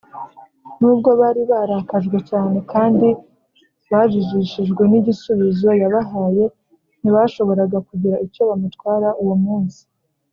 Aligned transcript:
nubwo 0.79 1.09
bari 1.21 1.41
barakajwe 1.51 2.17
cyane 2.29 2.57
kandi 2.71 3.07
bajijishijwe 3.91 4.83
n’igisubizo 4.91 5.69
yabahaye, 5.81 6.45
ntibashoboraga 6.99 7.77
kugira 7.87 8.21
icyo 8.25 8.41
bamutwara 8.49 9.09
uwo 9.23 9.35
munsi 9.45 9.81